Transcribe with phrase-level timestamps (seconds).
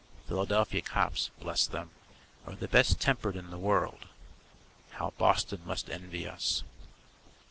[0.27, 1.91] Philadelphia cops, bless them,
[2.47, 4.07] are the best tempered in the world.
[4.93, 6.63] (How Boston must envy us.)